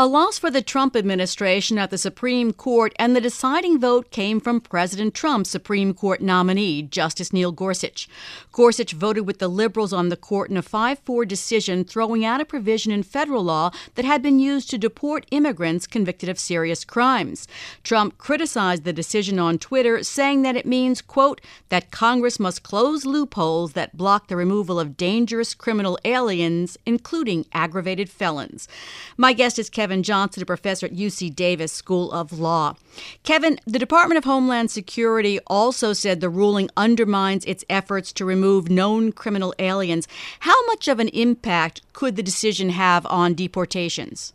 A 0.00 0.06
loss 0.06 0.38
for 0.38 0.48
the 0.48 0.62
Trump 0.62 0.94
administration 0.94 1.76
at 1.76 1.90
the 1.90 1.98
Supreme 1.98 2.52
Court, 2.52 2.92
and 3.00 3.16
the 3.16 3.20
deciding 3.20 3.80
vote 3.80 4.12
came 4.12 4.38
from 4.38 4.60
President 4.60 5.12
Trump's 5.12 5.50
Supreme 5.50 5.92
Court 5.92 6.20
nominee, 6.20 6.82
Justice 6.82 7.32
Neil 7.32 7.50
Gorsuch. 7.50 8.08
Gorsuch 8.52 8.92
voted 8.92 9.26
with 9.26 9.40
the 9.40 9.48
liberals 9.48 9.92
on 9.92 10.08
the 10.08 10.16
court 10.16 10.50
in 10.50 10.56
a 10.56 10.62
5 10.62 11.00
4 11.00 11.24
decision, 11.24 11.82
throwing 11.82 12.24
out 12.24 12.40
a 12.40 12.44
provision 12.44 12.92
in 12.92 13.02
federal 13.02 13.42
law 13.42 13.72
that 13.96 14.04
had 14.04 14.22
been 14.22 14.38
used 14.38 14.70
to 14.70 14.78
deport 14.78 15.26
immigrants 15.32 15.84
convicted 15.84 16.28
of 16.28 16.38
serious 16.38 16.84
crimes. 16.84 17.48
Trump 17.82 18.18
criticized 18.18 18.84
the 18.84 18.92
decision 18.92 19.40
on 19.40 19.58
Twitter, 19.58 20.04
saying 20.04 20.42
that 20.42 20.54
it 20.54 20.64
means, 20.64 21.02
quote, 21.02 21.40
that 21.70 21.90
Congress 21.90 22.38
must 22.38 22.62
close 22.62 23.04
loopholes 23.04 23.72
that 23.72 23.96
block 23.96 24.28
the 24.28 24.36
removal 24.36 24.78
of 24.78 24.96
dangerous 24.96 25.54
criminal 25.54 25.98
aliens, 26.04 26.78
including 26.86 27.46
aggravated 27.52 28.08
felons. 28.08 28.68
My 29.16 29.32
guest 29.32 29.58
is 29.58 29.68
Kevin. 29.68 29.87
Kevin 29.88 30.02
Johnson, 30.02 30.42
a 30.42 30.44
professor 30.44 30.84
at 30.84 30.92
UC 30.92 31.34
Davis 31.34 31.72
School 31.72 32.12
of 32.12 32.38
Law. 32.38 32.76
Kevin, 33.22 33.58
the 33.66 33.78
Department 33.78 34.18
of 34.18 34.24
Homeland 34.24 34.70
Security 34.70 35.38
also 35.46 35.94
said 35.94 36.20
the 36.20 36.28
ruling 36.28 36.68
undermines 36.76 37.42
its 37.46 37.64
efforts 37.70 38.12
to 38.12 38.26
remove 38.26 38.68
known 38.68 39.12
criminal 39.12 39.54
aliens. 39.58 40.06
How 40.40 40.66
much 40.66 40.88
of 40.88 41.00
an 41.00 41.08
impact 41.08 41.80
could 41.94 42.16
the 42.16 42.22
decision 42.22 42.68
have 42.68 43.06
on 43.06 43.32
deportations? 43.32 44.34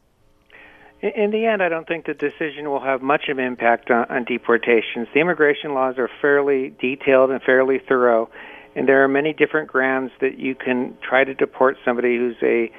In 1.03 1.29
the 1.29 1.45
end, 1.45 1.61
I 1.61 1.69
don't 1.69 1.87
think 1.87 2.07
the 2.07 2.15
decision 2.15 2.71
will 2.71 2.81
have 2.81 3.03
much 3.03 3.29
of 3.29 3.37
an 3.37 3.45
impact 3.45 3.91
on, 3.91 4.05
on, 4.09 4.23
deportations. 4.23 5.07
The 5.13 5.19
immigration 5.19 5.75
laws 5.75 5.99
are 5.99 6.09
fairly 6.19 6.73
detailed 6.81 7.29
and 7.29 7.39
fairly 7.43 7.77
thorough, 7.77 8.27
and 8.75 8.89
there 8.89 9.03
are 9.03 9.07
many 9.07 9.33
different 9.33 9.69
grounds 9.69 10.13
that 10.19 10.39
you 10.39 10.55
can 10.55 10.97
try 11.07 11.23
to 11.23 11.35
deport 11.35 11.77
somebody 11.85 12.17
who's 12.17 12.37
a 12.41 12.71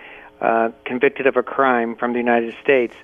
uh, 0.44 0.70
convicted 0.84 1.26
of 1.26 1.36
a 1.36 1.42
crime 1.42 1.96
from 1.96 2.12
the 2.12 2.18
United 2.18 2.54
States. 2.62 2.94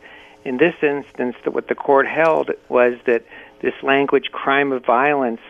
In 0.45 0.59
this 0.59 0.75
instance, 0.83 1.37
what 1.45 1.69
the 1.69 1.75
court 1.75 2.07
held 2.07 2.51
was 2.69 2.99
that 3.07 3.25
this 3.63 3.73
language, 3.83 4.27
crime 4.31 4.73
of 4.73 4.85
violence, 4.85 5.41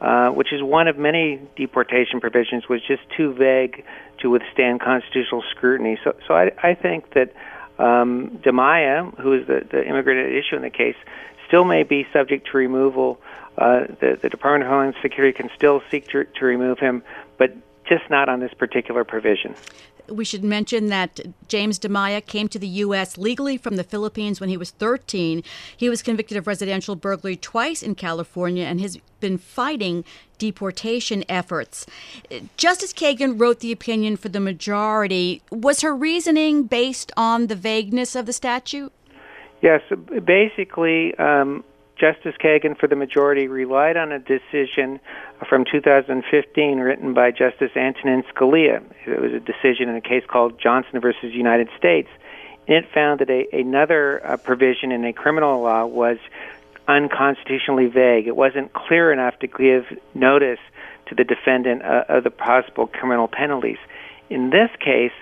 uh, 0.00 0.30
which 0.30 0.54
is 0.54 0.62
one 0.62 0.88
of 0.88 0.96
many 0.96 1.40
deportation 1.54 2.18
provisions, 2.20 2.66
was 2.68 2.80
just 2.82 3.02
too 3.14 3.34
vague 3.34 3.84
to 4.20 4.30
withstand 4.30 4.80
constitutional 4.80 5.42
scrutiny. 5.50 5.98
So, 6.02 6.16
so 6.26 6.34
I, 6.34 6.52
I 6.62 6.74
think 6.74 7.12
that 7.12 7.34
um, 7.78 8.40
who 8.42 9.32
is 9.34 9.46
the, 9.46 9.66
the 9.70 9.86
immigrant 9.86 10.26
at 10.26 10.32
issue 10.32 10.56
in 10.56 10.62
the 10.62 10.70
case, 10.70 10.96
still 11.46 11.64
may 11.64 11.82
be 11.82 12.06
subject 12.10 12.48
to 12.52 12.56
removal. 12.56 13.20
Uh, 13.58 13.80
the, 14.00 14.18
the 14.20 14.30
Department 14.30 14.64
of 14.64 14.70
Homeland 14.70 14.94
Security 15.02 15.36
can 15.36 15.50
still 15.54 15.82
seek 15.90 16.08
to, 16.08 16.24
to 16.24 16.44
remove 16.46 16.78
him, 16.78 17.02
but 17.36 17.54
just 17.84 18.08
not 18.08 18.30
on 18.30 18.40
this 18.40 18.54
particular 18.54 19.04
provision. 19.04 19.54
We 20.08 20.24
should 20.24 20.44
mention 20.44 20.88
that 20.88 21.20
James 21.48 21.78
Dimaya 21.78 22.24
came 22.24 22.48
to 22.48 22.58
the 22.58 22.68
U.S. 22.68 23.16
legally 23.16 23.56
from 23.56 23.76
the 23.76 23.84
Philippines 23.84 24.40
when 24.40 24.48
he 24.48 24.56
was 24.56 24.70
13. 24.70 25.42
He 25.76 25.88
was 25.88 26.02
convicted 26.02 26.36
of 26.36 26.46
residential 26.46 26.96
burglary 26.96 27.36
twice 27.36 27.82
in 27.82 27.94
California 27.94 28.64
and 28.64 28.80
has 28.80 28.98
been 29.20 29.38
fighting 29.38 30.04
deportation 30.38 31.24
efforts. 31.28 31.86
Justice 32.56 32.92
Kagan 32.92 33.40
wrote 33.40 33.60
the 33.60 33.72
opinion 33.72 34.16
for 34.16 34.28
the 34.28 34.40
majority. 34.40 35.42
Was 35.50 35.80
her 35.80 35.94
reasoning 35.94 36.64
based 36.64 37.12
on 37.16 37.46
the 37.46 37.56
vagueness 37.56 38.14
of 38.14 38.26
the 38.26 38.32
statute? 38.32 38.92
Yes, 39.62 39.80
basically, 40.24 41.14
um, 41.14 41.64
Justice 42.04 42.34
Kagan 42.38 42.78
for 42.78 42.86
the 42.86 42.96
majority 42.96 43.48
relied 43.48 43.96
on 43.96 44.12
a 44.12 44.18
decision 44.18 45.00
from 45.48 45.64
2015 45.64 46.78
written 46.78 47.14
by 47.14 47.30
Justice 47.30 47.70
Antonin 47.74 48.22
Scalia. 48.24 48.82
It 49.06 49.18
was 49.18 49.32
a 49.32 49.40
decision 49.40 49.88
in 49.88 49.96
a 49.96 50.02
case 50.02 50.22
called 50.28 50.60
Johnson 50.60 51.00
versus 51.00 51.32
United 51.32 51.70
States. 51.78 52.10
And 52.68 52.76
it 52.76 52.92
found 52.92 53.20
that 53.20 53.30
a, 53.30 53.48
another 53.58 54.20
uh, 54.22 54.36
provision 54.36 54.92
in 54.92 55.06
a 55.06 55.14
criminal 55.14 55.62
law 55.62 55.86
was 55.86 56.18
unconstitutionally 56.86 57.86
vague. 57.86 58.26
It 58.26 58.36
wasn't 58.36 58.74
clear 58.74 59.10
enough 59.10 59.38
to 59.38 59.46
give 59.46 59.86
notice 60.12 60.60
to 61.06 61.14
the 61.14 61.24
defendant 61.24 61.84
uh, 61.84 62.04
of 62.10 62.24
the 62.24 62.30
possible 62.30 62.86
criminal 62.86 63.28
penalties. 63.28 63.78
In 64.28 64.50
this 64.50 64.68
case, 64.78 65.12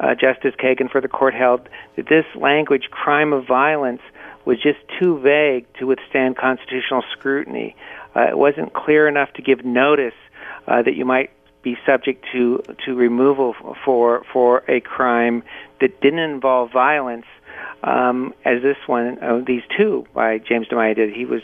uh, 0.00 0.14
Justice 0.14 0.54
Kagan 0.54 0.92
for 0.92 1.00
the 1.00 1.08
court 1.08 1.34
held 1.34 1.68
that 1.96 2.08
this 2.08 2.26
language, 2.36 2.88
crime 2.92 3.32
of 3.32 3.48
violence, 3.48 4.02
was 4.44 4.60
just 4.60 4.78
too 4.98 5.18
vague 5.18 5.66
to 5.74 5.86
withstand 5.86 6.36
constitutional 6.36 7.02
scrutiny. 7.12 7.76
Uh, 8.14 8.22
it 8.22 8.38
wasn't 8.38 8.72
clear 8.72 9.06
enough 9.06 9.32
to 9.34 9.42
give 9.42 9.64
notice 9.64 10.14
uh, 10.66 10.82
that 10.82 10.94
you 10.94 11.04
might 11.04 11.30
be 11.62 11.76
subject 11.84 12.24
to 12.32 12.62
to 12.84 12.94
removal 12.94 13.54
for 13.84 14.24
for 14.32 14.64
a 14.68 14.80
crime 14.80 15.42
that 15.80 16.00
didn't 16.00 16.18
involve 16.20 16.72
violence, 16.72 17.26
um, 17.82 18.34
as 18.44 18.62
this 18.62 18.76
one, 18.86 19.18
uh, 19.22 19.42
these 19.46 19.62
two 19.76 20.06
by 20.14 20.38
James 20.38 20.68
Dimaya 20.68 20.94
did. 20.94 21.14
He 21.14 21.24
was 21.24 21.42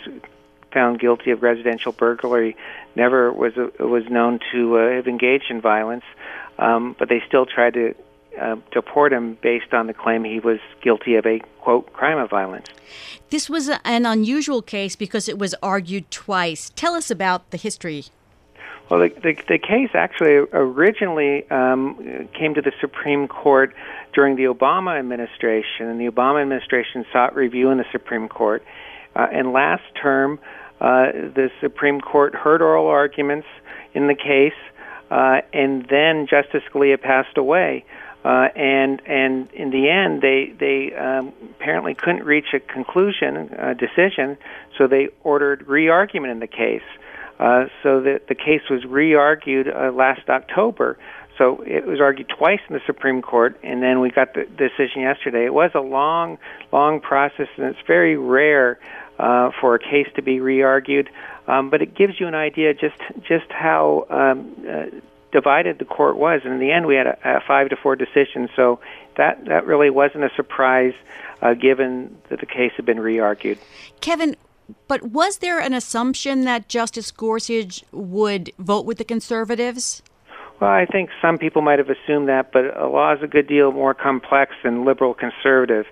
found 0.73 0.99
guilty 0.99 1.31
of 1.31 1.43
residential 1.43 1.93
burglary, 1.93 2.57
never 2.95 3.33
was 3.33 3.53
uh, 3.57 3.69
was 3.87 4.09
known 4.09 4.41
to 4.53 4.79
uh, 4.79 4.91
have 4.93 5.07
engaged 5.07 5.51
in 5.51 5.61
violence, 5.61 6.05
um, 6.59 6.97
but 6.99 7.09
they 7.09 7.23
still 7.27 7.47
tried 7.47 7.75
to 7.75 7.95
uh, 8.41 8.57
deport 8.73 9.13
him 9.13 9.37
based 9.43 9.73
on 9.73 9.87
the 9.87 9.95
claim 9.95 10.25
he 10.25 10.41
was 10.41 10.59
guilty 10.83 11.17
of 11.17 11.27
a 11.27 11.41
quote 11.61 11.93
crime 11.93 12.19
of 12.19 12.31
violence. 12.31 12.67
This 13.31 13.51
was 13.51 13.69
an 13.85 14.07
unusual 14.07 14.63
case 14.63 14.97
because 14.97 15.29
it 15.29 15.39
was 15.39 15.55
argued 15.63 16.11
twice. 16.11 16.71
Tell 16.77 16.95
us 16.95 17.11
about 17.11 17.51
the 17.51 17.57
history. 17.57 18.05
Well, 18.89 19.01
the, 19.01 19.09
the, 19.09 19.35
the 19.49 19.59
case 19.59 19.91
actually 19.95 20.47
originally 20.53 21.49
um, 21.51 22.29
came 22.39 22.55
to 22.55 22.63
the 22.63 22.73
Supreme 22.81 23.27
Court 23.27 23.75
during 24.15 24.37
the 24.37 24.45
Obama 24.45 24.97
administration, 24.99 25.89
and 25.89 26.01
the 26.01 26.09
Obama 26.09 26.41
administration 26.41 27.05
sought 27.13 27.35
review 27.35 27.71
in 27.71 27.79
the 27.79 27.85
Supreme 27.91 28.29
Court. 28.29 28.65
Uh, 29.17 29.27
and 29.33 29.53
last 29.53 29.83
term, 30.01 30.39
uh, 30.81 31.11
the 31.13 31.51
Supreme 31.61 32.01
Court 32.01 32.35
heard 32.35 32.63
oral 32.63 32.87
arguments 32.87 33.49
in 33.93 34.07
the 34.07 34.15
case, 34.15 34.53
uh, 35.11 35.41
and 35.53 35.87
then 35.91 36.27
Justice 36.29 36.63
Scalia 36.71 37.01
passed 37.01 37.37
away. 37.37 37.85
Uh, 38.27 38.49
and 38.57 39.01
and 39.07 39.49
in 39.53 39.71
the 39.71 39.89
end, 39.89 40.21
they 40.21 40.53
they 40.59 40.93
um, 40.97 41.33
apparently 41.61 41.95
couldn't 41.95 42.25
reach 42.25 42.47
a 42.55 42.59
conclusion, 42.59 43.37
a 43.57 43.73
decision, 43.73 44.37
so 44.77 44.89
they 44.89 45.11
ordered 45.23 45.69
re-argument 45.69 46.33
in 46.33 46.41
the 46.41 46.49
case. 46.49 46.89
Uh, 47.39 47.67
so 47.85 48.01
that 48.01 48.27
the 48.27 48.35
case 48.35 48.63
was 48.69 48.85
re-argued 48.85 49.69
uh, 49.69 49.93
last 49.93 50.29
October. 50.29 50.99
So 51.39 51.63
it 51.67 51.87
was 51.87 52.01
argued 52.01 52.29
twice 52.31 52.61
in 52.69 52.75
the 52.75 52.81
Supreme 52.85 53.23
Court, 53.23 53.61
and 53.63 53.81
then 53.81 54.01
we 54.01 54.11
got 54.11 54.35
the 54.35 54.45
decision 54.45 55.03
yesterday. 55.03 55.45
It 55.45 55.55
was 55.55 55.71
a 55.75 55.81
long, 55.81 56.39
long 56.73 57.01
process, 57.01 57.49
and 57.59 57.67
it's 57.67 57.87
very 57.87 58.17
rare 58.17 58.81
uh, 59.21 59.51
for 59.61 59.77
a 59.77 59.79
case 59.79 60.09
to 60.17 60.23
be 60.23 60.41
re-argued. 60.41 61.11
Um, 61.47 61.71
but 61.71 61.81
it 61.81 61.95
gives 61.95 62.19
you 62.19 62.27
an 62.27 62.35
idea 62.35 62.75
just 62.75 63.01
just 63.23 63.53
how 63.53 64.07
um, 64.11 64.67
uh, 64.69 64.87
divided 65.33 65.79
the 65.79 65.85
court 65.85 66.17
was. 66.17 66.43
And 66.45 66.55
in 66.55 66.61
the 66.61 66.71
end, 66.71 66.87
we 66.87 66.95
had 66.95 67.07
a, 67.07 67.19
a 67.25 67.41
five 67.47 67.69
to 67.71 67.77
four 67.77 67.97
decision. 67.97 68.49
So 68.57 68.81
that 69.17 69.45
that 69.47 69.67
really 69.67 69.91
wasn't 69.91 70.25
a 70.25 70.31
surprise, 70.35 70.95
uh, 71.43 71.55
given 71.55 72.17
that 72.29 72.41
the 72.41 72.47
case 72.47 72.73
had 72.77 72.87
been 72.87 73.01
re-argued. 73.01 73.59
Kevin, 74.01 74.37
but 74.89 75.03
was 75.03 75.39
there 75.39 75.59
an 75.59 75.75
assumption 75.75 76.43
that 76.43 76.69
Justice 76.69 77.11
Gorsuch 77.11 77.85
would 77.93 78.53
vote 78.59 78.87
with 78.87 78.99
the 78.99 79.05
conservatives? 79.05 80.03
Well, 80.61 80.71
I 80.71 80.87
think 80.87 81.11
some 81.21 81.37
people 81.37 81.61
might 81.61 81.79
have 81.79 81.91
assumed 81.91 82.29
that, 82.29 82.51
but 82.51 82.77
a 82.77 82.89
law 82.89 83.13
is 83.13 83.23
a 83.23 83.27
good 83.27 83.47
deal 83.47 83.73
more 83.73 83.93
complex 83.93 84.55
than 84.65 84.87
liberal 84.87 85.13
conservative. 85.13 85.85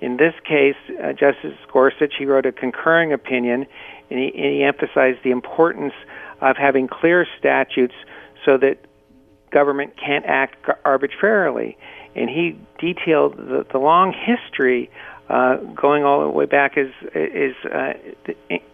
In 0.00 0.18
this 0.18 0.34
case, 0.44 0.76
uh, 1.02 1.12
Justice 1.12 1.56
Gorsuch 1.72 2.14
he 2.18 2.26
wrote 2.26 2.46
a 2.46 2.52
concurring 2.52 3.12
opinion, 3.12 3.66
and 4.10 4.18
he, 4.18 4.26
and 4.26 4.54
he 4.54 4.62
emphasized 4.62 5.20
the 5.24 5.30
importance 5.30 5.94
of 6.40 6.56
having 6.56 6.86
clear 6.88 7.26
statutes 7.38 7.94
so 8.44 8.58
that 8.58 8.78
government 9.50 9.94
can't 9.96 10.24
act 10.26 10.56
arbitrarily. 10.84 11.76
And 12.14 12.28
he 12.28 12.58
detailed 12.78 13.36
the, 13.36 13.66
the 13.70 13.78
long 13.78 14.12
history 14.12 14.90
uh, 15.28 15.56
going 15.56 16.02
all 16.04 16.22
the 16.22 16.28
way 16.28 16.46
back 16.46 16.76
as 16.76 16.88
is 17.14 17.54
uh, 17.64 17.92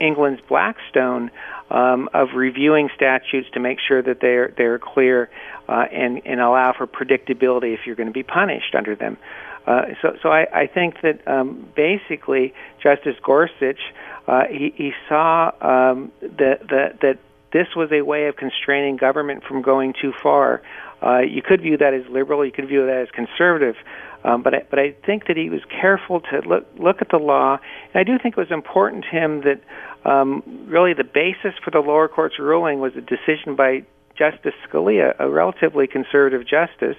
England's 0.01 0.41
Blackstone 0.49 1.31
um, 1.71 2.09
of 2.15 2.29
reviewing 2.35 2.89
statutes 2.97 3.49
to 3.53 3.61
make 3.61 3.79
sure 3.87 4.01
that 4.03 4.21
they're 4.21 4.55
they're 4.57 4.79
clear 4.79 5.29
uh, 5.69 5.85
and 5.93 6.23
and 6.25 6.41
allow 6.41 6.73
for 6.73 6.87
predictability 6.87 7.75
if 7.75 7.81
you're 7.85 7.97
going 7.97 8.09
to 8.09 8.13
be 8.13 8.23
punished 8.23 8.75
under 8.75 8.97
them. 8.97 9.19
Uh, 9.67 9.83
so 10.01 10.17
so 10.23 10.31
I, 10.31 10.47
I 10.63 10.67
think 10.67 11.03
that 11.03 11.29
um, 11.29 11.69
basically 11.77 12.55
Justice 12.83 13.17
Gorsuch 13.23 13.81
uh, 14.27 14.45
he, 14.51 14.73
he 14.75 14.93
saw 15.09 15.53
um, 15.61 16.11
that 16.23 16.61
that 16.69 17.01
that 17.03 17.19
this 17.57 17.69
was 17.75 17.91
a 17.91 18.03
way 18.03 18.27
of 18.27 18.37
constraining 18.37 18.97
government 18.97 19.43
from 19.45 19.63
going 19.63 19.95
too 20.01 20.13
far. 20.23 20.61
Uh, 21.03 21.21
you 21.21 21.41
could 21.41 21.63
view 21.63 21.79
that 21.79 21.95
as 21.95 22.03
liberal, 22.11 22.45
you 22.45 22.53
could 22.53 22.69
view 22.69 22.85
that 22.85 22.97
as 22.97 23.11
conservative. 23.11 23.77
Um, 24.25 24.43
but 24.43 24.55
I, 24.55 24.67
but 24.69 24.79
I 24.79 24.93
think 25.07 25.27
that 25.29 25.37
he 25.37 25.49
was 25.49 25.61
careful 25.81 26.21
to 26.21 26.41
look 26.41 26.67
look 26.77 27.01
at 27.01 27.09
the 27.11 27.19
law, 27.19 27.59
and 27.95 28.01
I 28.01 28.05
do 28.05 28.19
think 28.19 28.37
it 28.37 28.41
was 28.41 28.51
important 28.51 29.05
to 29.05 29.11
him 29.11 29.43
that 29.43 29.61
um, 30.05 30.43
really 30.67 30.95
the 30.95 31.05
basis 31.05 31.55
for 31.65 31.71
the 31.71 31.81
lower 31.81 32.09
court's 32.09 32.39
ruling 32.39 32.81
was 32.81 32.93
a 32.97 33.01
decision 33.01 33.55
by 33.57 33.85
Justice 34.19 34.55
Scalia, 34.67 35.15
a 35.19 35.29
relatively 35.29 35.87
conservative 35.87 36.43
justice, 36.47 36.97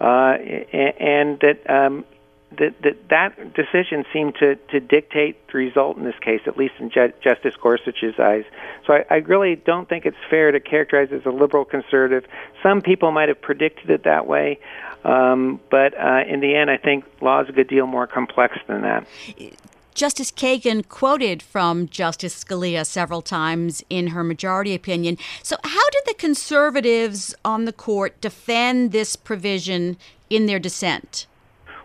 uh, 0.00 0.34
and 0.34 1.38
that 1.40 1.58
um, 1.68 2.04
that, 2.58 2.82
that 2.82 3.08
that 3.08 3.54
decision 3.54 4.04
seemed 4.12 4.34
to, 4.36 4.56
to 4.56 4.80
dictate 4.80 5.46
the 5.48 5.58
result 5.58 5.96
in 5.96 6.04
this 6.04 6.18
case, 6.20 6.40
at 6.46 6.56
least 6.56 6.74
in 6.78 6.90
Ju- 6.90 7.12
Justice 7.22 7.54
Gorsuch's 7.60 8.18
eyes. 8.18 8.44
So 8.86 8.94
I, 8.94 9.04
I 9.10 9.16
really 9.16 9.56
don't 9.56 9.88
think 9.88 10.06
it's 10.06 10.16
fair 10.30 10.52
to 10.52 10.60
characterize 10.60 11.12
as 11.12 11.24
a 11.26 11.30
liberal 11.30 11.64
conservative. 11.64 12.28
Some 12.62 12.82
people 12.82 13.12
might 13.12 13.28
have 13.28 13.40
predicted 13.40 13.90
it 13.90 14.04
that 14.04 14.26
way, 14.26 14.58
um, 15.04 15.60
but 15.70 15.98
uh, 15.98 16.22
in 16.26 16.40
the 16.40 16.54
end, 16.54 16.70
I 16.70 16.76
think 16.76 17.04
law 17.20 17.40
is 17.42 17.48
a 17.48 17.52
good 17.52 17.68
deal 17.68 17.86
more 17.86 18.06
complex 18.06 18.56
than 18.66 18.82
that. 18.82 19.06
Justice 19.94 20.30
Kagan 20.32 20.88
quoted 20.88 21.42
from 21.42 21.86
Justice 21.86 22.42
Scalia 22.42 22.86
several 22.86 23.20
times 23.20 23.84
in 23.90 24.08
her 24.08 24.24
majority 24.24 24.74
opinion. 24.74 25.18
So, 25.42 25.56
how 25.62 25.90
did 25.90 26.02
the 26.06 26.14
conservatives 26.14 27.34
on 27.44 27.66
the 27.66 27.72
court 27.72 28.20
defend 28.20 28.92
this 28.92 29.16
provision 29.16 29.98
in 30.30 30.46
their 30.46 30.58
dissent? 30.58 31.26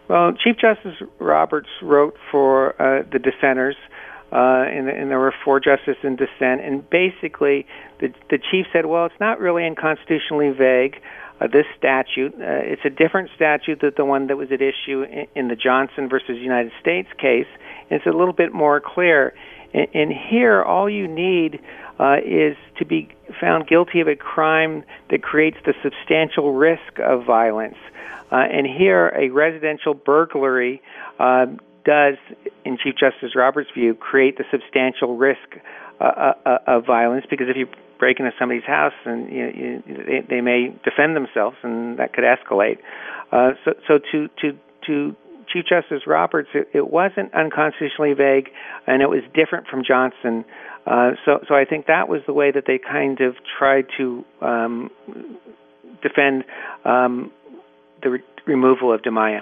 Well, 0.07 0.33
Chief 0.33 0.55
Justice 0.57 0.95
Roberts 1.19 1.67
wrote 1.81 2.15
for 2.31 2.81
uh, 2.81 3.03
the 3.11 3.19
dissenters, 3.19 3.75
uh, 4.31 4.35
and, 4.35 4.89
and, 4.89 5.09
there 5.09 5.19
were 5.19 5.33
four 5.43 5.59
justices 5.59 5.97
in 6.03 6.15
dissent. 6.15 6.61
And 6.61 6.89
basically, 6.89 7.65
the, 7.99 8.13
the 8.29 8.37
chief 8.37 8.65
said, 8.71 8.85
"Well, 8.85 9.05
it's 9.05 9.19
not 9.19 9.39
really 9.39 9.65
unconstitutionally 9.65 10.51
vague." 10.51 11.01
Uh, 11.39 11.47
this 11.47 11.65
statute, 11.77 12.33
uh, 12.33 12.65
it's 12.65 12.81
a 12.83 12.89
different 12.89 13.29
statute 13.35 13.79
than 13.81 13.91
the 13.95 14.05
one 14.05 14.27
that 14.27 14.37
was 14.37 14.51
at 14.51 14.59
issue 14.61 15.03
in, 15.03 15.27
in 15.35 15.47
the 15.49 15.55
Johnson 15.55 16.09
versus 16.09 16.37
United 16.39 16.71
States 16.81 17.09
case. 17.19 17.47
And 17.89 17.99
it's 17.99 18.07
a 18.07 18.17
little 18.17 18.33
bit 18.33 18.53
more 18.53 18.81
clear. 18.81 19.33
And, 19.73 19.87
and 19.93 20.11
here, 20.11 20.63
all 20.63 20.89
you 20.89 21.07
need 21.07 21.59
uh, 21.99 22.17
is 22.25 22.55
to 22.77 22.85
be 22.85 23.09
found 23.39 23.67
guilty 23.67 24.01
of 24.01 24.07
a 24.07 24.15
crime 24.15 24.83
that 25.09 25.23
creates 25.23 25.57
the 25.65 25.73
substantial 25.83 26.53
risk 26.53 26.99
of 26.99 27.25
violence. 27.25 27.77
Uh, 28.31 28.35
and 28.35 28.67
here, 28.67 29.09
a 29.17 29.29
residential 29.29 29.93
burglary 29.93 30.81
uh, 31.19 31.45
does, 31.85 32.17
in 32.65 32.77
Chief 32.77 32.95
Justice 32.99 33.35
Roberts' 33.35 33.69
view, 33.73 33.95
create 33.95 34.37
the 34.37 34.43
substantial 34.51 35.15
risk 35.15 35.57
uh, 35.99 36.03
uh, 36.03 36.33
uh 36.45 36.57
of 36.67 36.85
violence 36.85 37.25
because 37.27 37.47
if 37.49 37.57
you 37.57 37.65
break 37.97 38.19
into 38.19 38.31
somebody's 38.37 38.65
house 38.65 38.93
and 39.05 39.31
you, 39.31 39.45
you, 39.55 39.83
they, 40.05 40.21
they 40.29 40.41
may 40.41 40.75
defend 40.83 41.15
themselves, 41.15 41.57
and 41.63 41.97
that 41.97 42.13
could 42.13 42.23
escalate. 42.23 42.77
Uh, 43.31 43.51
so, 43.65 43.73
so 43.87 43.99
to 44.11 44.27
to 44.41 44.57
to 44.85 45.15
Chief 45.47 45.65
Justice 45.65 46.05
Roberts, 46.05 46.49
it, 46.53 46.69
it 46.73 46.89
wasn't 46.89 47.33
unconstitutionally 47.33 48.13
vague, 48.13 48.49
and 48.85 49.01
it 49.01 49.09
was 49.09 49.21
different 49.33 49.67
from 49.67 49.83
Johnson. 49.83 50.45
Uh, 50.85 51.11
so, 51.25 51.43
so 51.47 51.55
I 51.55 51.65
think 51.65 51.87
that 51.87 52.07
was 52.07 52.21
the 52.25 52.33
way 52.33 52.51
that 52.51 52.65
they 52.65 52.77
kind 52.77 53.19
of 53.21 53.35
tried 53.57 53.87
to 53.97 54.23
um, 54.41 54.91
defend 56.01 56.45
um, 56.85 57.31
the 58.03 58.09
re- 58.11 58.23
removal 58.45 58.93
of 58.93 59.01
Dimaya. 59.01 59.41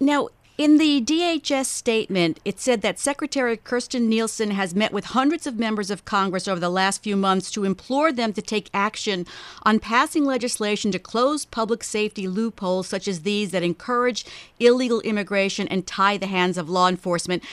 Now, 0.00 0.28
in 0.58 0.78
the 0.78 1.00
DHS 1.00 1.66
statement, 1.66 2.40
it 2.44 2.58
said 2.58 2.82
that 2.82 2.98
Secretary 2.98 3.56
Kirstjen 3.56 4.08
Nielsen 4.08 4.50
has 4.50 4.74
met 4.74 4.92
with 4.92 5.04
hundreds 5.04 5.46
of 5.46 5.56
members 5.56 5.88
of 5.88 6.04
Congress 6.04 6.48
over 6.48 6.58
the 6.58 6.68
last 6.68 7.00
few 7.00 7.14
months 7.14 7.52
to 7.52 7.64
implore 7.64 8.10
them 8.10 8.32
to 8.32 8.42
take 8.42 8.68
action 8.74 9.24
on 9.62 9.78
passing 9.78 10.24
legislation 10.24 10.90
to 10.90 10.98
close 10.98 11.44
public 11.44 11.84
safety 11.84 12.26
loopholes 12.26 12.88
such 12.88 13.06
as 13.06 13.22
these 13.22 13.52
that 13.52 13.62
encourage 13.62 14.24
illegal 14.58 15.00
immigration 15.02 15.68
and 15.68 15.86
tie 15.86 16.16
the 16.16 16.26
hands 16.26 16.58
of 16.58 16.68
law 16.68 16.88
enforcement. 16.88 17.44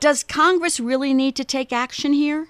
Does 0.00 0.24
Congress 0.24 0.80
really 0.80 1.14
need 1.14 1.36
to 1.36 1.44
take 1.44 1.72
action 1.72 2.12
here? 2.12 2.48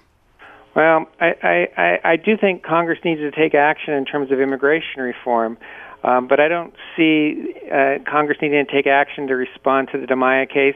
Well, 0.75 1.07
I, 1.21 1.67
I, 1.77 1.99
I 2.03 2.15
do 2.15 2.35
think 2.35 2.63
Congress 2.63 2.97
needs 3.05 3.21
to 3.21 3.29
take 3.29 3.53
action 3.53 3.93
in 3.93 4.05
terms 4.05 4.31
of 4.31 4.39
immigration 4.39 5.03
reform. 5.03 5.55
Um, 6.03 6.27
but 6.27 6.39
I 6.39 6.47
don't 6.47 6.73
see 6.97 7.55
uh, 7.71 7.99
Congress 8.09 8.37
needing 8.41 8.65
to 8.65 8.71
take 8.71 8.87
action 8.87 9.27
to 9.27 9.35
respond 9.35 9.89
to 9.93 9.97
the 9.97 10.05
Dimaya 10.05 10.49
case. 10.49 10.75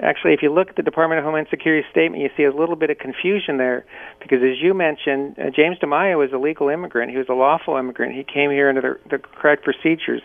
Actually, 0.00 0.34
if 0.34 0.42
you 0.42 0.52
look 0.52 0.68
at 0.68 0.76
the 0.76 0.82
Department 0.82 1.18
of 1.18 1.24
Homeland 1.24 1.48
Security 1.50 1.86
statement, 1.90 2.22
you 2.22 2.30
see 2.36 2.44
a 2.44 2.52
little 2.52 2.76
bit 2.76 2.90
of 2.90 2.98
confusion 2.98 3.56
there 3.56 3.84
because, 4.20 4.42
as 4.42 4.60
you 4.60 4.74
mentioned, 4.74 5.36
uh, 5.38 5.50
James 5.50 5.78
Dimaya 5.78 6.16
was 6.16 6.32
a 6.32 6.38
legal 6.38 6.68
immigrant. 6.68 7.10
He 7.10 7.16
was 7.16 7.28
a 7.28 7.34
lawful 7.34 7.76
immigrant. 7.76 8.14
He 8.14 8.22
came 8.22 8.50
here 8.50 8.68
under 8.68 9.00
the, 9.08 9.16
the 9.16 9.18
correct 9.18 9.64
procedures. 9.64 10.22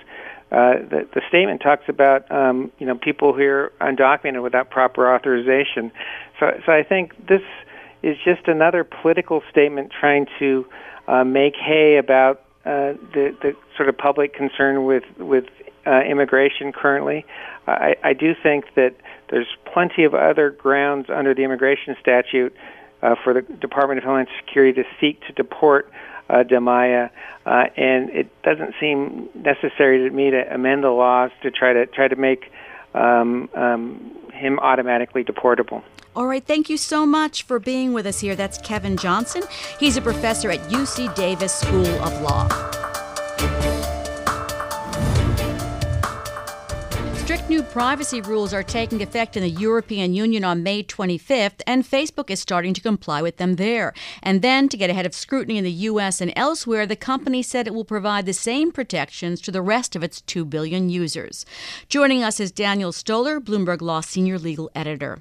Uh, 0.52 0.74
the, 0.88 1.08
the 1.16 1.22
statement 1.28 1.62
talks 1.62 1.86
about 1.88 2.30
um, 2.32 2.72
you 2.78 2.86
know 2.86 2.96
people 2.96 3.36
here 3.36 3.72
undocumented 3.82 4.44
without 4.44 4.70
proper 4.70 5.12
authorization. 5.12 5.92
So, 6.40 6.52
so 6.66 6.72
I 6.72 6.84
think 6.84 7.28
this 7.28 7.42
is 8.04 8.18
just 8.24 8.48
another 8.48 8.84
political 8.84 9.42
statement 9.50 9.92
trying 9.98 10.28
to 10.38 10.68
uh, 11.08 11.24
make 11.24 11.56
hay 11.56 11.98
about 11.98 12.44
uh, 12.66 12.94
the 13.14 13.36
the 13.42 13.56
sort 13.76 13.90
of 13.90 13.98
public 13.98 14.34
concern 14.34 14.86
with 14.86 15.04
with 15.18 15.46
uh, 15.86 16.02
immigration 16.02 16.72
currently. 16.72 17.26
I, 17.68 17.96
I 18.04 18.14
do 18.14 18.34
think 18.42 18.66
that 18.76 18.96
there's 19.30 19.48
plenty 19.66 20.04
of 20.04 20.14
other 20.14 20.50
grounds 20.50 21.08
under 21.10 21.34
the 21.34 21.44
immigration 21.44 21.96
statute 22.00 22.56
uh, 23.02 23.16
for 23.24 23.34
the 23.34 23.42
Department 23.42 23.98
of 23.98 24.04
Homeland 24.06 24.30
Security 24.46 24.82
to 24.82 24.88
seek 25.00 25.20
to 25.28 25.34
deport 25.34 25.92
uh, 26.30 26.44
Dimaya, 26.44 27.10
uh, 27.46 27.66
and 27.76 28.10
it 28.10 28.42
doesn't 28.44 28.76
seem 28.80 29.30
necessary 29.36 30.08
to 30.08 30.16
me 30.16 30.32
to 30.32 30.54
amend 30.54 30.84
the 30.84 30.90
laws 30.90 31.32
to 31.42 31.52
try 31.52 31.74
to 31.74 31.86
try 31.86 32.08
to 32.08 32.16
make 32.16 32.52
um, 32.94 33.50
um, 33.54 34.16
him 34.34 34.60
automatically 34.60 35.24
deportable. 35.24 35.84
All 36.16 36.28
right, 36.28 36.46
thank 36.46 36.70
you 36.70 36.78
so 36.78 37.08
much 37.08 37.42
for 37.44 37.58
being 37.58 37.92
with 37.92 38.06
us 38.06 38.20
here. 38.20 38.36
That's 38.36 38.60
Kevin 38.60 38.98
Johnson. 38.98 39.42
He's 39.80 39.98
a 39.98 40.02
professor 40.02 40.52
at 40.52 40.60
UC 40.70 41.16
Davis 41.16 41.56
School 41.56 41.88
of 41.88 42.22
Law. 42.22 42.93
Privacy 47.74 48.22
rules 48.22 48.54
are 48.54 48.62
taking 48.62 49.02
effect 49.02 49.36
in 49.36 49.42
the 49.42 49.50
European 49.50 50.14
Union 50.14 50.44
on 50.44 50.62
May 50.62 50.84
25th, 50.84 51.64
and 51.66 51.84
Facebook 51.84 52.30
is 52.30 52.40
starting 52.40 52.72
to 52.76 52.82
comply 52.82 53.20
with 53.20 53.38
them 53.38 53.56
there. 53.56 53.96
And 54.22 54.44
then, 54.44 54.70
to 54.70 54.78
get 54.78 54.92
ahead 54.92 55.08
of 55.08 55.16
scrutiny 55.16 55.58
in 55.58 55.64
the 55.64 55.72
U.S. 55.90 56.22
and 56.22 56.32
elsewhere, 56.36 56.86
the 56.86 56.96
company 56.96 57.42
said 57.42 57.66
it 57.66 57.74
will 57.74 57.84
provide 57.84 58.28
the 58.28 58.32
same 58.32 58.72
protections 58.72 59.42
to 59.42 59.52
the 59.52 59.64
rest 59.64 59.96
of 59.96 60.04
its 60.04 60.22
2 60.22 60.46
billion 60.46 60.90
users. 60.90 61.48
Joining 61.90 62.24
us 62.24 62.40
is 62.40 62.52
Daniel 62.52 62.92
Stoller, 62.92 63.42
Bloomberg 63.42 63.82
Law 63.82 64.02
Senior 64.02 64.38
Legal 64.38 64.70
Editor. 64.76 65.18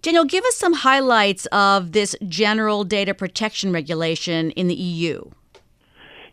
Daniel, 0.00 0.24
give 0.24 0.44
us 0.44 0.54
some 0.54 0.74
highlights 0.74 1.46
of 1.46 1.90
this 1.90 2.14
general 2.28 2.84
data 2.84 3.14
protection 3.14 3.72
regulation 3.72 4.52
in 4.52 4.68
the 4.68 4.76
EU. 4.76 5.28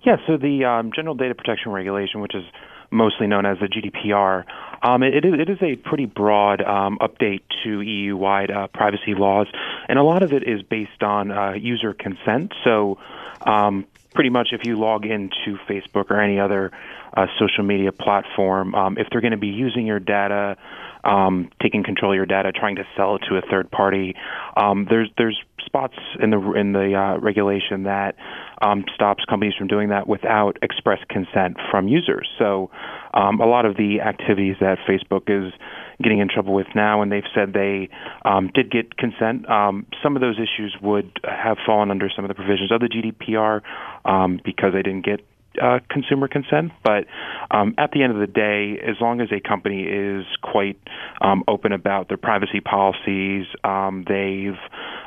Yeah, 0.04 0.18
so 0.28 0.38
the 0.38 0.66
um, 0.66 0.92
General 0.96 1.16
Data 1.16 1.34
Protection 1.34 1.72
Regulation, 1.72 2.22
which 2.22 2.36
is 2.36 2.44
mostly 2.92 3.28
known 3.28 3.46
as 3.46 3.58
the 3.60 3.68
GDPR. 3.68 4.44
Um, 4.82 5.04
it, 5.04 5.26
it 5.26 5.50
is 5.50 5.62
a 5.62 5.76
pretty 5.76 6.06
broad 6.06 6.62
um, 6.62 6.98
update 7.00 7.42
to 7.64 7.82
EU-wide 7.82 8.52
uh, 8.52 8.68
privacy 8.68 9.16
laws, 9.16 9.48
and 9.88 9.98
a 9.98 10.04
lot 10.04 10.24
of 10.24 10.34
it 10.34 10.44
is 10.48 10.62
based 10.64 11.04
on 11.04 11.32
uh, 11.32 11.54
user 11.54 11.94
consent. 11.94 12.54
So, 12.64 13.00
um, 13.42 13.86
pretty 14.14 14.30
much, 14.30 14.50
if 14.52 14.66
you 14.66 14.78
log 14.78 15.06
into 15.06 15.58
Facebook 15.70 16.10
or 16.10 16.20
any 16.20 16.40
other 16.40 16.72
uh, 17.16 17.28
social 17.40 17.64
media 17.64 17.92
platform, 17.92 18.76
um, 18.76 18.98
if 18.98 19.08
they're 19.12 19.22
going 19.22 19.32
to 19.32 19.38
be 19.38 19.48
using 19.48 19.86
your 19.86 20.00
data, 20.00 20.58
um, 21.04 21.50
taking 21.62 21.84
control 21.84 22.12
of 22.12 22.16
your 22.16 22.26
data, 22.26 22.52
trying 22.52 22.76
to 22.76 22.84
sell 22.96 23.16
it 23.16 23.24
to 23.30 23.38
a 23.38 23.42
third 23.42 23.72
party, 23.72 24.16
um, 24.56 24.86
there's 24.90 25.10
there's 25.18 25.40
spots 25.68 25.96
in 26.20 26.32
the 26.32 26.40
in 26.54 26.74
the 26.74 26.96
uh, 26.96 27.20
regulation 27.20 27.84
that 27.84 28.16
um, 28.62 28.84
stops 28.96 29.24
companies 29.30 29.54
from 29.56 29.68
doing 29.68 29.90
that 29.90 30.08
without 30.08 30.58
express 30.64 31.00
consent 31.10 31.58
from 31.70 31.88
users. 31.88 32.28
So, 32.40 32.72
um, 33.14 33.40
a 33.40 33.46
lot 33.46 33.66
of 33.66 33.78
the 33.78 34.02
activities 34.02 34.56
that 34.60 34.80
Facebook 34.90 35.30
is 35.30 35.54
getting 36.02 36.20
in 36.20 36.30
trouble 36.34 36.54
with 36.54 36.68
now, 36.74 37.02
and 37.02 37.12
they've 37.12 37.30
said 37.36 37.54
they 37.54 37.90
um, 38.26 38.50
did 38.54 38.72
get 38.72 38.98
consent. 38.98 39.48
Um, 39.50 39.86
some 40.02 40.16
of 40.16 40.22
those 40.22 40.38
issues 40.38 40.76
would 40.82 41.12
have 41.24 41.58
fallen 41.66 41.92
under 41.92 42.10
some 42.16 42.26
of 42.26 42.30
the 42.30 42.36
provisions 42.36 42.72
of 42.72 42.82
the 42.82 42.88
GDPR 42.88 43.62
um, 44.06 44.40
because 44.44 44.74
they 44.74 44.82
didn't 44.82 45.06
get 45.06 45.22
uh, 45.62 45.80
consumer 45.90 46.28
consent. 46.28 46.72
But 46.84 47.06
um, 47.52 47.76
at 47.78 47.92
the 47.92 48.04
end 48.04 48.14
of 48.14 48.20
the 48.20 48.28
day, 48.28 48.80
as 48.88 48.96
long 49.02 49.22
as 49.22 49.30
a 49.32 49.40
company 49.40 49.84
is 49.84 50.26
quite 50.42 50.78
um, 51.22 51.44
open 51.48 51.72
about 51.72 52.08
their 52.08 52.18
privacy 52.18 52.60
policies, 52.60 53.46
um, 53.64 54.06
they've 54.08 54.60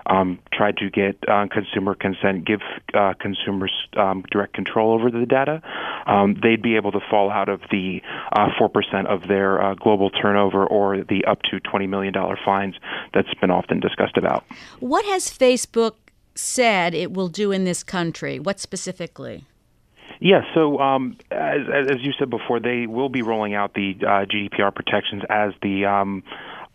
um, 0.06 0.38
tried 0.52 0.76
to 0.78 0.90
get 0.90 1.16
uh, 1.28 1.46
consumer 1.50 1.94
consent, 1.94 2.44
give 2.46 2.60
uh, 2.94 3.14
consumers 3.20 3.72
um, 3.96 4.24
direct 4.30 4.54
control 4.54 4.94
over 4.94 5.10
the 5.10 5.26
data, 5.26 5.62
um, 6.06 6.36
they'd 6.42 6.62
be 6.62 6.76
able 6.76 6.92
to 6.92 7.00
fall 7.10 7.30
out 7.30 7.48
of 7.48 7.60
the 7.70 8.00
uh, 8.32 8.48
4% 8.60 9.06
of 9.06 9.28
their 9.28 9.62
uh, 9.62 9.74
global 9.74 10.10
turnover 10.10 10.66
or 10.66 11.02
the 11.04 11.24
up 11.26 11.42
to 11.42 11.60
$20 11.60 11.88
million 11.88 12.14
fines 12.44 12.74
that's 13.14 13.32
been 13.40 13.50
often 13.50 13.80
discussed 13.80 14.16
about. 14.16 14.44
What 14.80 15.04
has 15.06 15.30
Facebook 15.30 15.94
said 16.34 16.94
it 16.94 17.12
will 17.12 17.28
do 17.28 17.52
in 17.52 17.64
this 17.64 17.82
country? 17.82 18.38
What 18.38 18.60
specifically? 18.60 19.44
Yeah, 20.20 20.42
so 20.54 20.78
um, 20.78 21.16
as, 21.30 21.60
as 21.70 22.00
you 22.00 22.12
said 22.18 22.28
before, 22.28 22.60
they 22.60 22.86
will 22.86 23.08
be 23.08 23.22
rolling 23.22 23.54
out 23.54 23.72
the 23.72 23.96
uh, 24.02 24.26
GDPR 24.26 24.74
protections 24.74 25.22
as 25.30 25.52
the 25.62 25.86
um, 25.86 26.22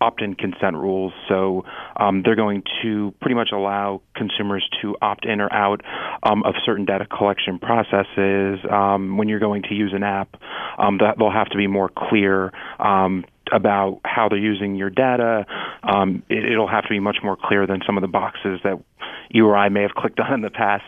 opt-in 0.01 0.35
consent 0.35 0.75
rules. 0.75 1.13
So 1.29 1.63
um, 1.95 2.21
they're 2.23 2.35
going 2.35 2.63
to 2.83 3.13
pretty 3.21 3.35
much 3.35 3.49
allow 3.53 4.01
consumers 4.15 4.67
to 4.81 4.95
opt 5.01 5.25
in 5.25 5.41
or 5.41 5.51
out 5.51 5.81
um, 6.23 6.43
of 6.43 6.55
certain 6.65 6.85
data 6.85 7.05
collection 7.05 7.59
processes. 7.59 8.59
Um, 8.69 9.17
when 9.17 9.29
you're 9.29 9.39
going 9.39 9.63
to 9.63 9.73
use 9.73 9.93
an 9.93 10.03
app, 10.03 10.35
um, 10.77 10.97
that 10.99 11.15
they'll 11.17 11.31
have 11.31 11.49
to 11.49 11.57
be 11.57 11.67
more 11.67 11.89
clear 11.89 12.51
um, 12.79 13.25
about 13.51 14.01
how 14.03 14.27
they're 14.29 14.37
using 14.37 14.75
your 14.75 14.89
data. 14.89 15.45
Um, 15.83 16.23
it, 16.29 16.57
will 16.57 16.67
have 16.67 16.83
to 16.83 16.89
be 16.89 16.99
much 16.99 17.17
more 17.23 17.37
clear 17.41 17.67
than 17.67 17.81
some 17.85 17.97
of 17.97 18.01
the 18.01 18.07
boxes 18.07 18.59
that 18.63 18.81
you 19.29 19.47
or 19.47 19.55
I 19.55 19.69
may 19.69 19.81
have 19.81 19.91
clicked 19.91 20.19
on 20.19 20.33
in 20.33 20.41
the 20.41 20.49
past 20.49 20.83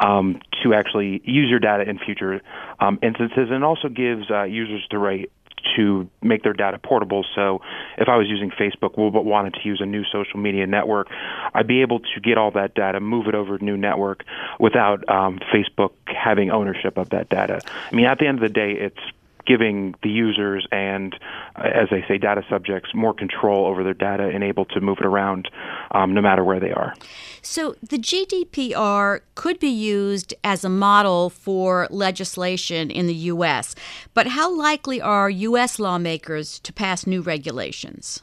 um, 0.00 0.40
to 0.62 0.74
actually 0.74 1.22
use 1.24 1.48
your 1.50 1.60
data 1.60 1.88
in 1.88 1.98
future 1.98 2.40
um, 2.80 2.98
instances, 3.02 3.48
and 3.50 3.64
also 3.64 3.88
gives 3.88 4.30
uh, 4.30 4.44
users 4.44 4.86
the 4.90 4.98
right 4.98 5.30
to 5.76 6.08
make 6.22 6.42
their 6.42 6.52
data 6.52 6.78
portable. 6.78 7.24
So 7.34 7.60
if 7.98 8.08
I 8.08 8.16
was 8.16 8.28
using 8.28 8.50
Facebook 8.50 8.96
but 9.10 9.24
wanted 9.24 9.54
to 9.54 9.60
use 9.64 9.80
a 9.80 9.86
new 9.86 10.04
social 10.04 10.38
media 10.38 10.66
network, 10.66 11.08
I'd 11.54 11.66
be 11.66 11.82
able 11.82 12.00
to 12.00 12.20
get 12.22 12.38
all 12.38 12.50
that 12.52 12.74
data, 12.74 13.00
move 13.00 13.26
it 13.26 13.34
over 13.34 13.58
to 13.58 13.62
a 13.62 13.64
new 13.64 13.76
network 13.76 14.24
without 14.58 15.08
um, 15.08 15.38
Facebook 15.52 15.92
having 16.06 16.50
ownership 16.50 16.96
of 16.96 17.10
that 17.10 17.28
data. 17.28 17.62
I 17.64 17.94
mean, 17.94 18.06
at 18.06 18.18
the 18.18 18.26
end 18.26 18.38
of 18.38 18.42
the 18.42 18.48
day, 18.48 18.72
it's 18.72 19.00
giving 19.46 19.94
the 20.02 20.08
users 20.08 20.66
and, 20.72 21.14
uh, 21.56 21.62
as 21.62 21.88
they 21.90 22.04
say, 22.08 22.18
data 22.18 22.42
subjects 22.48 22.90
more 22.94 23.14
control 23.14 23.66
over 23.66 23.82
their 23.82 23.94
data 23.94 24.30
and 24.32 24.42
able 24.42 24.64
to 24.66 24.80
move 24.80 24.98
it 25.00 25.06
around 25.06 25.48
um, 25.92 26.14
no 26.14 26.20
matter 26.20 26.44
where 26.44 26.60
they 26.60 26.72
are. 26.72 26.94
So 27.42 27.74
the 27.82 27.98
GDPR 27.98 29.20
could 29.34 29.58
be 29.58 29.68
used 29.68 30.34
as 30.42 30.64
a 30.64 30.68
model 30.68 31.30
for 31.30 31.86
legislation 31.90 32.90
in 32.90 33.06
the 33.06 33.14
U.S., 33.14 33.74
but 34.14 34.28
how 34.28 34.56
likely 34.56 35.00
are 35.00 35.28
U.S. 35.28 35.78
lawmakers 35.78 36.58
to 36.60 36.72
pass 36.72 37.06
new 37.06 37.20
regulations? 37.20 38.22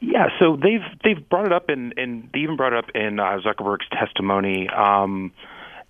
Yeah, 0.00 0.28
so 0.38 0.56
they've 0.56 0.84
they've 1.02 1.28
brought 1.28 1.46
it 1.46 1.52
up 1.52 1.70
in, 1.70 1.92
in 1.96 2.28
they 2.32 2.40
even 2.40 2.56
brought 2.56 2.74
it 2.74 2.78
up 2.78 2.90
in 2.94 3.18
uh, 3.18 3.38
Zuckerberg's 3.44 3.88
testimony. 3.90 4.68
Um, 4.68 5.32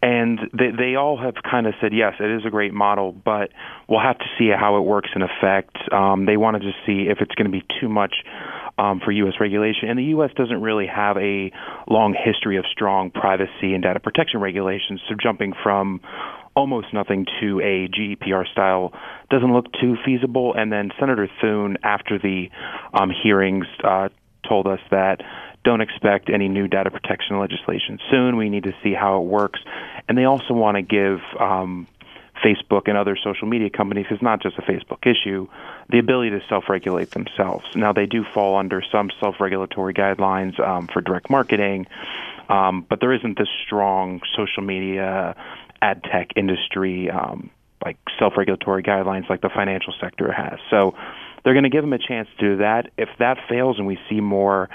and 0.05 0.39
they, 0.53 0.69
they 0.77 0.95
all 0.97 1.17
have 1.17 1.37
kind 1.51 1.67
of 1.67 1.73
said 1.81 1.95
yes, 1.95 2.13
it 2.21 2.31
is 2.31 2.45
a 2.47 2.51
great 2.51 2.75
model, 2.75 3.11
but 3.11 3.49
we'll 3.89 4.03
have 4.03 4.19
to 4.19 4.27
see 4.39 4.51
how 4.55 4.77
it 4.77 4.83
works 4.83 5.09
in 5.17 5.23
effect. 5.23 5.79
Um, 5.91 6.27
they 6.27 6.37
wanted 6.37 6.61
to 6.61 6.73
see 6.85 7.09
if 7.09 7.23
it's 7.23 7.35
going 7.35 7.51
to 7.51 7.51
be 7.51 7.65
too 7.81 7.89
much 7.89 8.17
um, 8.77 9.01
for 9.03 9.13
U.S. 9.13 9.33
regulation, 9.41 9.89
and 9.89 9.99
the 9.99 10.05
U.S. 10.17 10.29
doesn't 10.37 10.61
really 10.61 10.87
have 10.87 11.17
a 11.17 11.51
long 11.89 12.15
history 12.15 12.59
of 12.59 12.67
strong 12.71 13.13
privacy 13.13 13.73
and 13.73 13.83
data 13.83 13.99
protection 13.99 14.41
regulations. 14.41 15.01
So 15.09 15.15
jumping 15.21 15.55
from 15.63 16.03
almost 16.55 16.89
nothing 16.93 17.25
to 17.41 17.61
a 17.61 17.89
GDPR 17.89 18.47
style 18.53 18.93
doesn't 19.31 19.55
look 19.55 19.73
too 19.81 19.97
feasible. 20.05 20.53
And 20.55 20.71
then 20.71 20.91
Senator 21.01 21.31
Thune, 21.41 21.79
after 21.83 22.19
the 22.19 22.51
um, 22.93 23.11
hearings, 23.11 23.65
uh, 23.83 24.11
told 24.47 24.67
us 24.67 24.81
that 24.91 25.23
don't 25.65 25.81
expect 25.81 26.29
any 26.29 26.47
new 26.49 26.69
data 26.69 26.91
protection 26.91 27.41
legislation 27.41 27.99
soon. 28.11 28.37
We 28.37 28.51
need 28.51 28.65
to 28.65 28.73
see 28.83 28.93
how 28.93 29.21
it 29.21 29.25
works. 29.25 29.61
And 30.09 30.19
they 30.19 30.25
also 30.25 30.55
want 30.55 30.77
to 30.77 30.83
give 30.83 31.21
um, 31.41 31.87
Facebook 32.45 32.83
and 32.87 32.97
other 32.97 33.17
social 33.23 33.49
media 33.49 33.71
companies, 33.71 34.07
it's 34.11 34.23
not 34.23 34.43
just 34.43 34.59
a 34.59 34.63
Facebook 34.63 35.07
issue, 35.07 35.49
the 35.91 35.99
ability 35.99 36.31
to 36.31 36.41
self 36.49 36.69
regulate 36.69 37.11
themselves. 37.13 37.65
Now, 37.75 37.93
they 37.93 38.07
do 38.07 38.25
fall 38.35 38.57
under 38.57 38.83
some 38.93 39.11
self 39.21 39.37
regulatory 39.41 39.95
guidelines 39.95 40.59
um, 40.61 40.89
for 40.93 41.01
direct 41.01 41.31
marketing, 41.31 41.87
um, 42.49 42.87
but 42.89 43.01
there 43.01 43.13
isn't 43.13 43.39
this 43.39 43.49
strong 43.65 44.21
social 44.37 44.63
media 44.63 45.37
ad 45.81 46.03
tech 46.05 46.33
industry. 46.37 47.11
Um, 47.11 47.51
like 47.85 47.99
self-regulatory 48.19 48.83
guidelines 48.83 49.29
like 49.29 49.43
the 49.43 49.51
financial 49.51 49.93
sector 50.01 50.33
has. 50.33 50.59
So 50.71 50.95
they're 51.45 51.53
going 51.53 51.65
to 51.65 51.71
give 51.71 51.83
them 51.83 51.93
a 51.93 51.99
chance 51.99 52.29
to 52.39 52.51
do 52.51 52.57
that. 52.59 52.91
If 52.97 53.11
that 53.19 53.37
fails 53.49 53.77
and 53.79 53.87
we 53.87 53.99
see 54.09 54.21
more 54.21 54.71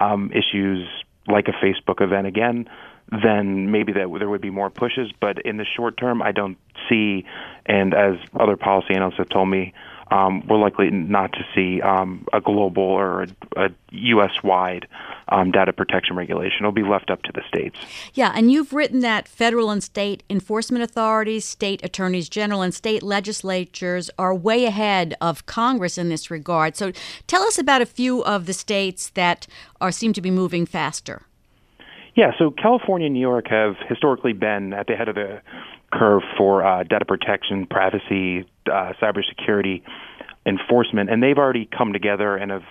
um, 0.00 0.32
issues 0.32 0.88
like 1.28 1.48
a 1.48 1.52
Facebook 1.52 2.00
event 2.00 2.26
again, 2.26 2.68
then 3.10 3.70
maybe 3.70 3.92
that 3.92 4.08
there 4.18 4.28
would 4.28 4.40
be 4.40 4.50
more 4.50 4.70
pushes. 4.70 5.10
But 5.20 5.38
in 5.42 5.56
the 5.56 5.64
short 5.64 5.96
term, 5.96 6.22
I 6.22 6.32
don't 6.32 6.58
see, 6.88 7.24
and 7.66 7.94
as 7.94 8.14
other 8.38 8.56
policy 8.56 8.94
analysts 8.94 9.18
have 9.18 9.28
told 9.28 9.48
me, 9.48 9.72
um, 10.10 10.46
we're 10.46 10.58
likely 10.58 10.90
not 10.90 11.32
to 11.32 11.44
see 11.54 11.80
um, 11.80 12.26
a 12.32 12.40
global 12.40 12.82
or 12.82 13.22
a, 13.22 13.28
a 13.56 13.68
U.S.-wide 13.90 14.84
um, 15.28 15.50
data 15.50 15.72
protection 15.72 16.14
regulation. 16.14 16.58
It'll 16.60 16.72
be 16.72 16.82
left 16.82 17.10
up 17.10 17.22
to 17.22 17.32
the 17.32 17.42
states. 17.48 17.78
Yeah, 18.12 18.32
and 18.34 18.52
you've 18.52 18.72
written 18.72 19.00
that 19.00 19.26
federal 19.26 19.70
and 19.70 19.82
state 19.82 20.22
enforcement 20.28 20.84
authorities, 20.84 21.44
state 21.44 21.82
attorneys 21.82 22.28
general, 22.28 22.60
and 22.60 22.74
state 22.74 23.02
legislatures 23.02 24.10
are 24.18 24.34
way 24.34 24.66
ahead 24.66 25.16
of 25.20 25.46
Congress 25.46 25.96
in 25.96 26.10
this 26.10 26.30
regard. 26.30 26.76
So 26.76 26.92
tell 27.26 27.42
us 27.42 27.58
about 27.58 27.80
a 27.80 27.86
few 27.86 28.22
of 28.24 28.46
the 28.46 28.52
states 28.52 29.08
that 29.10 29.46
are 29.80 29.90
seem 29.90 30.12
to 30.12 30.20
be 30.20 30.30
moving 30.30 30.66
faster. 30.66 31.22
Yeah, 32.16 32.30
so 32.38 32.50
California 32.50 33.06
and 33.06 33.14
New 33.14 33.20
York 33.20 33.46
have 33.48 33.74
historically 33.88 34.32
been 34.34 34.72
at 34.72 34.86
the 34.86 34.94
head 34.94 35.08
of 35.08 35.16
the 35.16 35.42
curve 35.92 36.22
for 36.38 36.64
uh, 36.64 36.84
data 36.84 37.04
protection, 37.04 37.66
privacy, 37.66 38.46
uh, 38.66 38.92
cybersecurity 39.02 39.82
enforcement, 40.46 41.10
and 41.10 41.22
they've 41.22 41.38
already 41.38 41.68
come 41.76 41.92
together 41.92 42.36
and 42.36 42.52
have 42.52 42.64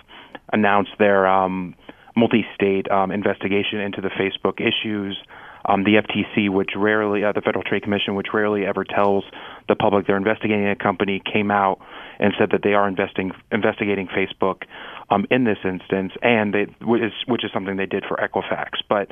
announced 0.52 0.92
their 0.98 1.26
um, 1.26 1.74
multi-state 2.16 2.90
um, 2.90 3.10
investigation 3.10 3.80
into 3.80 4.00
the 4.00 4.08
Facebook 4.08 4.60
issues. 4.60 5.18
Um, 5.66 5.84
the 5.84 5.94
FTC, 5.94 6.50
which 6.50 6.70
rarely, 6.76 7.24
uh, 7.24 7.32
the 7.32 7.40
Federal 7.40 7.64
Trade 7.64 7.82
Commission, 7.82 8.14
which 8.14 8.28
rarely 8.34 8.66
ever 8.66 8.84
tells 8.84 9.24
the 9.66 9.74
public 9.74 10.06
they're 10.06 10.18
investigating 10.18 10.68
a 10.68 10.76
company, 10.76 11.22
came 11.24 11.50
out 11.50 11.80
and 12.18 12.34
said 12.38 12.50
that 12.52 12.60
they 12.62 12.74
are 12.74 12.86
investing, 12.86 13.32
investigating 13.50 14.06
Facebook 14.08 14.64
um, 15.10 15.26
in 15.30 15.44
this 15.44 15.58
instance, 15.64 16.12
and 16.22 16.54
they, 16.54 16.66
which, 16.84 17.02
is, 17.02 17.12
which 17.26 17.44
is 17.44 17.50
something 17.52 17.76
they 17.76 17.86
did 17.86 18.04
for 18.06 18.16
Equifax. 18.16 18.78
But 18.88 19.08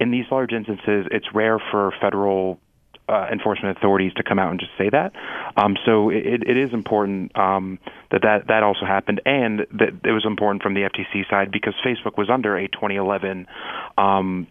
in 0.00 0.10
these 0.10 0.26
large 0.30 0.52
instances, 0.52 1.06
it's 1.10 1.26
rare 1.34 1.58
for 1.70 1.92
federal 2.00 2.60
uh, 3.08 3.26
enforcement 3.32 3.76
authorities 3.76 4.12
to 4.14 4.22
come 4.22 4.38
out 4.38 4.50
and 4.50 4.60
just 4.60 4.72
say 4.76 4.90
that. 4.90 5.12
Um, 5.56 5.76
so 5.86 6.10
it, 6.10 6.42
it 6.46 6.56
is 6.56 6.72
important 6.72 7.36
um, 7.36 7.78
that, 8.10 8.22
that 8.22 8.48
that 8.48 8.62
also 8.62 8.84
happened, 8.84 9.22
and 9.24 9.60
that 9.72 10.00
it 10.04 10.12
was 10.12 10.24
important 10.26 10.62
from 10.62 10.74
the 10.74 10.82
FTC 10.82 11.28
side 11.30 11.50
because 11.50 11.74
Facebook 11.84 12.18
was 12.18 12.28
under 12.30 12.56
a 12.56 12.68
2011 12.68 13.46
um, 13.96 14.46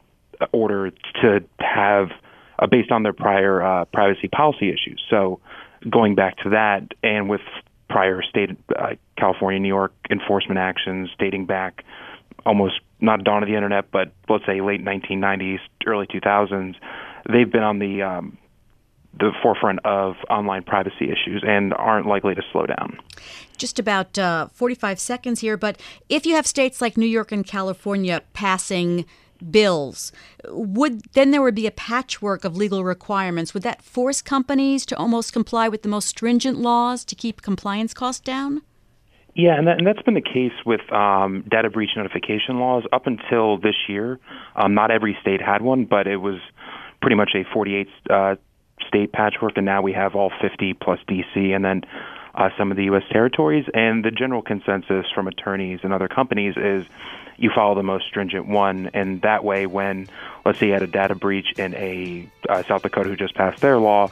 order 0.51 0.91
to 1.22 1.44
have, 1.60 2.10
uh, 2.60 2.67
based 2.67 2.91
on 2.91 3.03
their 3.03 3.13
prior 3.13 3.62
uh, 3.62 3.86
privacy 3.86 4.27
policy 4.27 4.70
issues. 4.70 5.01
So 5.10 5.39
going 5.89 6.15
back 6.15 6.38
to 6.38 6.50
that, 6.50 6.88
and 7.03 7.29
with 7.29 7.41
prior 7.89 8.22
state 8.24 8.50
uh, 8.77 8.96
California, 9.17 9.59
New 9.59 9.67
York 9.67 9.93
enforcement 10.09 10.59
actions 10.59 11.09
dating 11.19 11.45
back 11.45 11.83
almost 12.45 12.79
not 13.01 13.24
dawn 13.24 13.43
of 13.43 13.50
the 13.50 13.55
internet, 13.55 13.91
but 13.91 14.12
let's 14.29 14.45
say 14.45 14.62
late 14.62 14.83
1990s, 14.83 15.59
early 15.86 16.07
2000s, 16.07 16.75
they've 17.31 17.51
been 17.51 17.63
on 17.63 17.79
the 17.79 18.01
um, 18.01 18.38
the 19.19 19.31
forefront 19.41 19.79
of 19.83 20.15
online 20.29 20.63
privacy 20.63 21.05
issues 21.05 21.43
and 21.45 21.74
aren't 21.74 22.05
likely 22.05 22.36
to 22.36 22.41
slow 22.51 22.65
down. 22.65 23.00
Just 23.57 23.79
about 23.79 24.17
uh, 24.19 24.47
45 24.53 25.00
seconds 25.00 25.39
here, 25.39 25.57
but 25.57 25.81
if 26.07 26.25
you 26.25 26.36
have 26.36 26.45
states 26.45 26.81
like 26.81 26.97
New 26.97 27.07
York 27.07 27.31
and 27.31 27.45
California 27.45 28.21
passing 28.33 29.05
bills, 29.50 30.12
would 30.50 31.01
then 31.13 31.31
there 31.31 31.41
would 31.41 31.55
be 31.55 31.67
a 31.67 31.71
patchwork 31.71 32.43
of 32.43 32.55
legal 32.55 32.83
requirements? 32.83 33.53
Would 33.53 33.63
that 33.63 33.81
force 33.81 34.21
companies 34.21 34.86
to 34.88 34.97
almost 34.97 35.33
comply 35.33 35.67
with 35.67 35.81
the 35.81 35.89
most 35.89 36.07
stringent 36.07 36.59
laws 36.59 37.03
to 37.05 37.15
keep 37.15 37.41
compliance 37.41 37.93
costs 37.93 38.21
down? 38.21 38.62
Yeah, 39.38 39.56
and, 39.56 39.67
that, 39.67 39.77
and 39.77 39.86
that's 39.86 40.01
been 40.01 40.15
the 40.15 40.22
case 40.22 40.51
with 40.65 40.91
um, 40.91 41.44
data 41.48 41.70
breach 41.70 41.91
notification 41.96 42.60
laws 42.60 42.86
up 42.91 43.06
until 43.06 43.60
this 43.60 43.75
year. 43.88 44.20
Um, 44.56 44.74
not 44.74 44.89
every 44.89 45.15
state 45.22 45.44
had 45.44 45.62
one, 45.62 45.86
but 45.86 46.08
it 46.08 46.17
was 46.17 46.39
pretty 47.01 47.15
much 47.15 47.36
a 47.36 47.44
48 47.53 47.88
uh, 48.10 48.36
state 48.88 49.12
patchwork, 49.12 49.56
and 49.56 49.63
now 49.63 49.84
we 49.84 49.94
have 49.94 50.15
all 50.15 50.32
50 50.41 50.74
plus 50.74 51.00
DC, 51.08 51.56
and 51.56 51.63
then 51.63 51.84
uh, 52.34 52.50
some 52.58 52.72
of 52.72 52.77
the 52.77 52.86
U.S. 52.86 53.03
territories. 53.12 53.65
And 53.75 54.03
the 54.03 54.10
general 54.10 54.41
consensus 54.41 55.06
from 55.13 55.27
attorneys 55.27 55.82
and 55.84 55.94
other 55.94 56.08
companies 56.08 56.56
is 56.58 56.88
you 57.38 57.51
follow 57.53 57.75
the 57.75 57.84
most 57.84 58.08
stringent 58.08 58.48
one, 58.48 58.89
and 58.96 59.22
that 59.22 59.44
way, 59.44 59.67
when 59.67 60.08
let's 60.46 60.58
say 60.58 60.65
you 60.65 60.74
had 60.74 60.82
a 60.82 60.88
data 60.88 61.13
breach 61.13 61.53
in 61.60 61.75
a 61.75 62.27
uh, 62.50 62.63
South 62.63 62.82
Dakota 62.82 63.10
who 63.10 63.15
just 63.15 63.36
passed 63.36 63.62
their 63.62 63.77
law, 63.77 64.10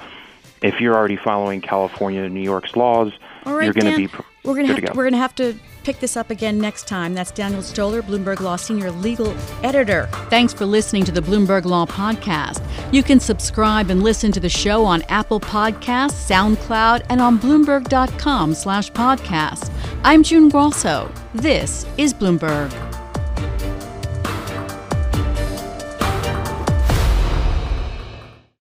if 0.62 0.80
you're 0.80 0.96
already 0.96 1.18
following 1.18 1.62
California 1.62 2.22
and 2.22 2.36
New 2.36 2.42
York's 2.42 2.76
laws, 2.76 3.12
right, 3.44 3.64
you're 3.64 3.74
going 3.74 3.92
to 3.92 3.98
be 3.98 4.24
we're 4.46 4.56
going 4.56 4.68
to 4.68 4.74
have 4.74 4.84
to, 4.86 4.92
we're 4.94 5.04
going 5.04 5.14
to 5.14 5.20
have 5.20 5.36
to 5.36 5.56
pick 5.84 6.00
this 6.00 6.18
up 6.18 6.30
again 6.30 6.60
next 6.60 6.88
time. 6.88 7.14
That's 7.14 7.32
Daniel 7.32 7.62
Stoller, 7.62 8.02
Bloomberg 8.02 8.40
Law 8.40 8.56
Senior 8.56 8.92
Legal 8.92 9.36
Editor. 9.64 10.08
Thanks 10.30 10.54
for 10.54 10.66
listening 10.66 11.04
to 11.06 11.12
the 11.12 11.22
Bloomberg 11.22 11.66
Law 11.66 11.86
Podcast. 11.86 12.66
You 12.92 13.04
can 13.04 13.20
subscribe 13.20 13.90
and 13.90 14.04
listen 14.04 14.32
to 14.32 14.40
the 14.40 14.50
show 14.50 14.84
on 14.86 15.04
Apple 15.04 15.40
Podcasts, 15.40 16.30
SoundCloud, 16.30 17.06
and 17.10 17.22
on 17.22 17.40
Bloomberg.com 17.40 18.54
slash 18.54 18.92
podcast. 18.92 19.72
I'm 20.04 20.24
June 20.24 20.50
Grasso. 20.50 21.12
This 21.34 21.86
is 21.98 22.14
Bloomberg. 22.14 22.95